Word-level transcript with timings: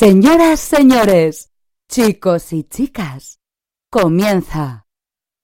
Señoras, 0.00 0.60
señores, 0.60 1.50
chicos 1.90 2.52
y 2.52 2.62
chicas, 2.62 3.40
comienza 3.90 4.86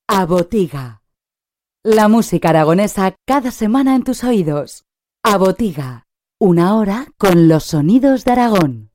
a 0.07 0.27
Botiga. 0.27 1.03
La 1.83 2.07
música 2.07 2.51
aragonesa 2.51 3.17
cada 3.27 3.51
semana 3.51 3.97
en 3.97 4.05
tus 4.05 4.23
oídos. 4.23 4.85
A 5.25 5.39
Botiga, 5.39 6.07
una 6.39 6.77
hora 6.77 7.09
con 7.19 7.49
los 7.49 7.65
sonidos 7.65 8.25
de 8.25 8.31
Aragón. 8.31 8.91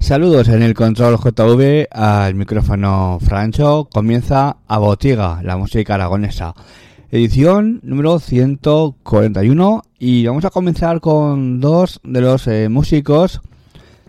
Saludos 0.00 0.48
en 0.48 0.62
el 0.62 0.74
control 0.74 1.16
JV 1.16 1.88
al 1.90 2.34
micrófono 2.34 3.20
Francho. 3.22 3.88
Comienza 3.90 4.58
a 4.66 4.76
Botiga, 4.76 5.42
la 5.42 5.56
música 5.56 5.94
aragonesa. 5.94 6.54
Edición 7.10 7.80
número 7.82 8.18
141 8.18 9.82
y 9.98 10.26
vamos 10.26 10.44
a 10.44 10.50
comenzar 10.50 11.00
con 11.00 11.58
dos 11.58 12.00
de 12.04 12.20
los 12.20 12.46
eh, 12.46 12.68
músicos 12.68 13.40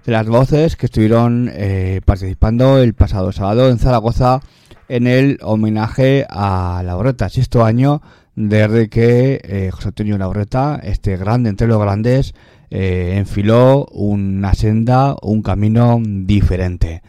de 0.06 0.12
las 0.12 0.28
voces 0.28 0.76
que 0.76 0.88
estuvieron 0.88 1.50
eh, 1.54 2.02
participando 2.04 2.78
el 2.78 2.94
pasado 2.94 3.32
sábado 3.32 3.70
en 3.70 3.80
Zaragoza 3.80 4.42
en 4.90 5.08
el 5.08 5.40
homenaje 5.44 6.26
a 6.30 6.82
Laureta, 6.84 7.30
sexto 7.30 7.64
año 7.64 8.02
desde 8.36 8.90
que 8.90 9.40
eh, 9.44 9.70
José 9.72 9.90
Antonio 9.90 10.18
Laureta, 10.18 10.80
este 10.84 11.16
grande 11.16 11.50
entre 11.50 11.68
los 11.68 11.80
grandes, 11.80 12.34
eh, 12.70 13.14
enfiló 13.16 13.86
una 13.92 14.54
senda, 14.56 15.16
un 15.22 15.42
camino 15.42 16.02
diferente. 16.04 17.02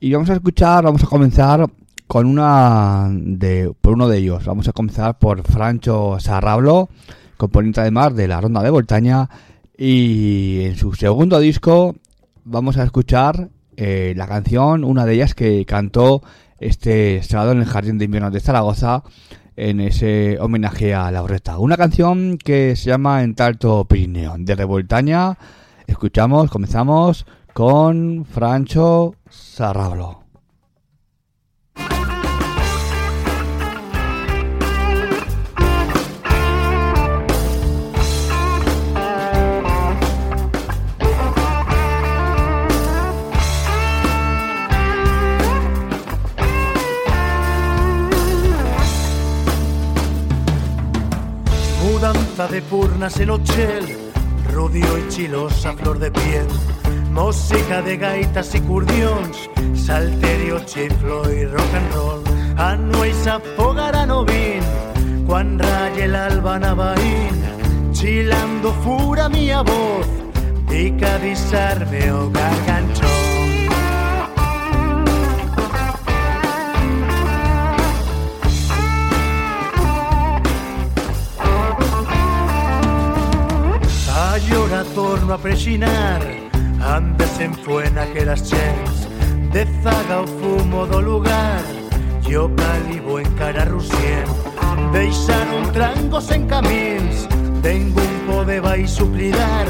Y 0.00 0.12
vamos 0.12 0.30
a 0.30 0.34
escuchar, 0.34 0.84
vamos 0.84 1.02
a 1.02 1.06
comenzar 1.06 1.64
con 2.08 2.26
una 2.26 3.08
de, 3.12 3.72
por 3.80 3.92
uno 3.92 4.08
de 4.08 4.18
ellos. 4.18 4.44
Vamos 4.46 4.66
a 4.66 4.72
comenzar 4.72 5.18
por 5.18 5.42
Francho 5.42 6.16
Sarrablo, 6.18 6.88
componente 7.36 7.80
además 7.82 8.16
de 8.16 8.26
la 8.26 8.40
Ronda 8.40 8.62
de 8.62 8.70
Voltaña. 8.70 9.28
Y 9.76 10.62
en 10.62 10.76
su 10.76 10.94
segundo 10.94 11.38
disco 11.38 11.94
vamos 12.44 12.78
a 12.78 12.82
escuchar 12.82 13.50
eh, 13.76 14.14
la 14.16 14.26
canción, 14.26 14.82
una 14.82 15.04
de 15.04 15.14
ellas 15.14 15.34
que 15.34 15.64
cantó 15.66 16.22
este 16.58 17.22
sábado 17.22 17.52
en 17.52 17.58
el 17.58 17.66
Jardín 17.66 17.98
de 17.98 18.06
Invierno 18.06 18.30
de 18.30 18.40
Zaragoza 18.40 19.04
en 19.54 19.80
ese 19.80 20.38
homenaje 20.40 20.94
a 20.94 21.10
Laureta. 21.10 21.58
Una 21.58 21.76
canción 21.76 22.38
que 22.38 22.74
se 22.74 22.90
llama 22.90 23.22
En 23.22 23.34
Talto 23.34 23.84
Pirineo, 23.84 24.34
de 24.38 24.54
Revoltaña. 24.54 25.36
Escuchamos, 25.86 26.50
comenzamos 26.50 27.26
con 27.52 28.24
Francho 28.24 29.14
Sarrablo. 29.28 30.27
Mudanza 52.38 52.54
de 52.54 52.62
purnas 52.62 53.18
en 53.18 53.30
Ochel, 53.30 54.12
Rudio 54.52 54.86
y 54.96 55.08
chilosa 55.08 55.72
flor 55.72 55.98
de 55.98 56.12
piel, 56.12 56.46
música 57.10 57.82
de 57.82 57.96
gaitas 57.96 58.54
y 58.54 58.60
curdions, 58.60 59.50
salterio, 59.74 60.60
chiflo 60.64 61.32
y 61.32 61.46
rock 61.46 61.74
and 61.74 61.94
roll, 61.94 62.22
anuais 62.56 63.26
afogarà 63.26 64.06
novin, 64.06 64.62
quan 65.26 65.58
raye 65.58 66.04
el 66.04 66.14
alba 66.14 66.60
navaín, 66.60 67.42
chilando 67.90 68.72
fura 68.84 69.28
mia 69.28 69.62
voz, 69.62 70.06
dica 70.68 71.18
disarme 71.18 72.12
o 72.12 72.30
garganchón. 72.30 73.07
Torno 84.98 85.32
a 85.32 85.38
prexinar 85.38 86.20
Andes 86.80 87.38
en 87.38 87.54
fuena 87.54 88.04
que 88.12 88.24
las 88.24 88.42
chens 88.42 89.08
De 89.52 89.64
zaga 89.80 90.22
o 90.22 90.26
fumo 90.26 90.86
do 90.86 91.00
lugar. 91.00 91.62
Yo 92.28 92.50
calibo 92.56 93.20
en 93.20 93.30
cara 93.36 93.64
rusien 93.64 94.26
Deixaron 94.92 95.72
trangos 95.72 96.30
en 96.32 96.46
camins. 96.48 97.28
Tengo 97.62 98.00
un 98.00 98.16
pode 98.26 98.60
vai 98.60 98.86
suplidar 98.88 99.66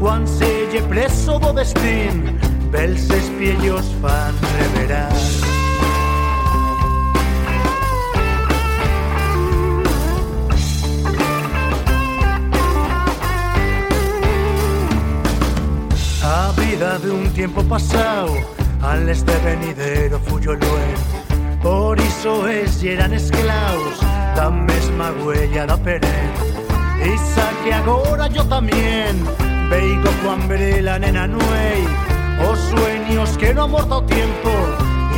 Juan 0.00 0.24
selle 0.26 0.80
preso 0.88 1.38
do 1.38 1.52
destín. 1.52 2.38
Bels 2.70 3.10
espiellos 3.10 3.86
fan 4.00 4.34
reverar 4.58 5.19
tiempo 17.40 17.62
pasado 17.62 18.34
Al 18.82 19.08
este 19.08 19.32
venidero 19.38 20.18
fuyo 20.18 20.52
luen 20.52 21.60
Por 21.62 21.98
iso 21.98 22.46
es 22.46 22.82
y 22.82 22.88
eran 22.88 23.14
esclavos 23.14 23.98
Da 24.36 24.50
mesma 24.50 25.10
huella 25.24 25.64
da 25.64 25.78
peren 25.78 26.30
Isa 27.02 27.50
que 27.64 27.72
agora 27.72 28.26
yo 28.26 28.44
también 28.44 29.24
Veigo 29.70 30.10
Juan 30.22 30.48
Verela 30.48 30.98
nena 30.98 31.26
nuei 31.26 31.82
Os 32.46 32.58
sueños 32.58 33.30
que 33.38 33.54
no 33.54 33.62
ha 33.62 33.68
muerto 33.68 33.96
o 33.96 34.02
tiempo 34.02 34.50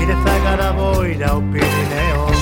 Y 0.01 0.07
de 0.07 0.15
Zagara 0.23 0.71
boira 0.71 1.33
Pirineo 1.51 2.42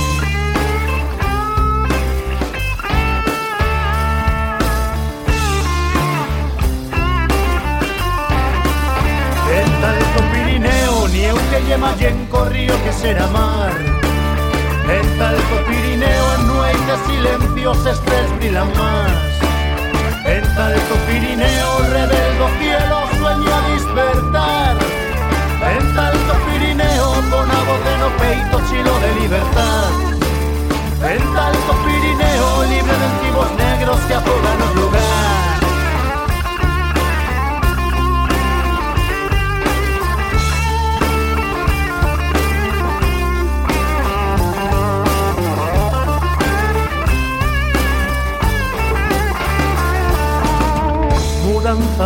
en 12.00 12.26
corrío 12.26 12.74
que 12.84 12.92
será 12.92 13.26
mar. 13.28 13.72
En 14.88 15.18
talco 15.18 15.56
Pirineo, 15.66 16.34
en 16.34 16.46
nueve 16.46 16.94
silencios 17.06 17.86
estrés 17.86 18.38
brillan 18.38 18.68
más. 18.76 19.10
En 20.26 20.42
talco 20.54 20.94
Pirineo, 21.06 21.78
rebeldo 21.90 22.48
cielo, 22.60 22.98
sueño 23.18 23.54
a 23.54 23.60
despertar. 23.70 24.76
En 25.72 25.94
talco 25.94 26.34
Pirineo, 26.46 27.12
con 27.30 27.48
voz 27.48 27.84
de 27.86 27.98
no 27.98 28.08
peito, 28.18 28.60
chilo 28.68 28.92
de 29.00 29.20
libertad. 29.20 29.90
En 31.02 31.34
talco 31.34 31.72
Pirineo, 31.84 31.89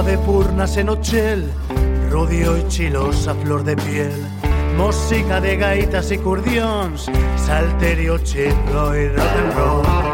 De 0.02 0.19
purnas 0.19 0.76
en 0.76 0.88
Ochel, 0.91 1.49
Rudio 2.11 2.58
y 2.58 2.69
chilosa 2.69 3.32
flor 3.37 3.62
de 3.62 3.76
piel, 3.76 4.12
música 4.76 5.41
de 5.41 5.56
gaitas 5.56 6.11
y 6.11 6.19
curdions, 6.19 7.06
salterio, 7.37 8.19
chiflo 8.19 8.94
y 8.94 9.08
rock 9.08 9.37
and 9.38 9.55
roll. 9.55 10.13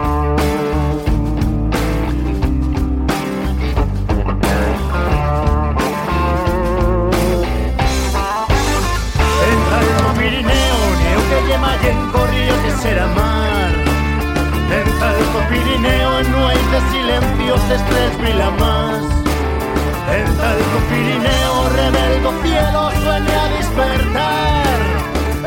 Talco 20.61 20.79
Pirineo, 20.91 21.69
rebeldo 21.71 22.33
cielo, 22.43 22.91
sueña 23.03 23.49
despertar. 23.57 24.79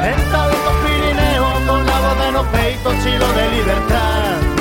En 0.09 0.31
Talco 0.31 0.71
Pirineo, 0.83 1.67
con 1.67 1.85
la 1.85 1.99
voz 1.99 2.17
de 2.17 2.31
no 2.31 2.43
peito, 2.51 2.91
chilo 3.03 3.27
de 3.33 3.49
libertad. 3.51 4.52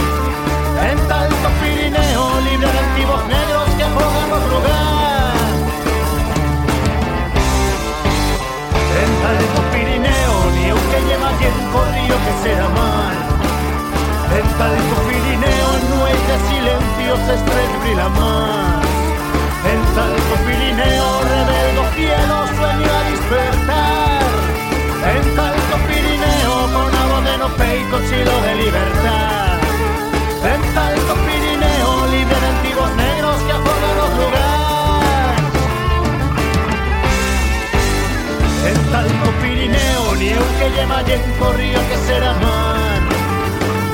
Yenco 41.13 41.53
Río 41.53 41.79
que 41.89 41.97
será 42.07 42.33
mar. 42.33 43.01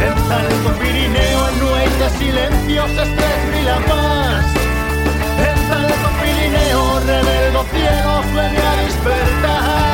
En 0.07 0.15
Talco 0.29 0.71
Pirineo 0.79 1.49
en 1.49 1.59
nuez 1.59 1.99
de 1.99 2.11
silencios 2.17 2.91
estrés 2.91 3.41
brilla 3.49 3.81
más. 3.91 4.47
En 5.49 5.69
Talco 5.69 6.11
Pirineo 6.23 7.01
rebeldo 7.01 7.65
ciego 7.73 8.23
sueña 8.33 8.71
a 8.71 8.77
despertar. 8.77 9.88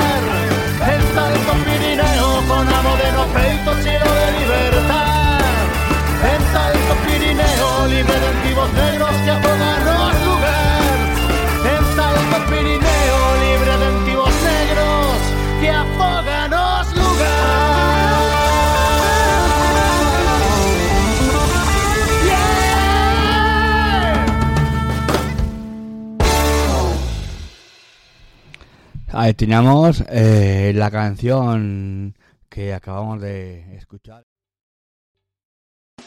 Ahí 29.16 29.32
teníamos 29.32 30.02
eh, 30.08 30.72
la 30.74 30.90
canción 30.90 32.16
que 32.48 32.74
acabamos 32.74 33.20
de 33.20 33.76
escuchar. 33.76 34.24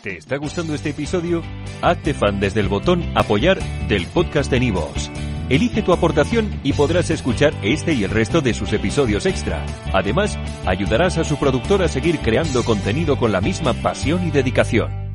¿Te 0.04 0.18
está 0.18 0.36
gustando 0.36 0.76
este 0.76 0.90
episodio? 0.90 1.42
Hazte 1.82 2.14
fan 2.14 2.42
desde 2.42 2.60
el 2.60 2.68
botón 2.68 3.04
Apoyar 3.16 3.60
del 3.88 4.08
podcast 4.08 4.52
de 4.52 4.60
Nivos. 4.60 5.10
Elige 5.48 5.82
tu 5.82 5.94
aportación 5.94 6.60
y 6.64 6.74
podrás 6.74 7.10
escuchar 7.10 7.54
este 7.64 7.94
y 7.94 8.04
el 8.04 8.12
resto 8.12 8.42
de 8.42 8.54
sus 8.54 8.74
episodios 8.74 9.26
extra. 9.26 9.66
Además, 9.94 10.38
ayudarás 10.66 11.18
a 11.18 11.24
su 11.24 11.38
productor 11.38 11.84
a 11.84 11.88
seguir 11.88 12.20
creando 12.20 12.66
contenido 12.66 13.18
con 13.18 13.32
la 13.32 13.40
misma 13.40 13.74
pasión 13.74 14.28
y 14.28 14.32
dedicación. 14.32 15.07